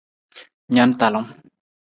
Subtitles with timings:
[0.73, 1.27] Na na talung.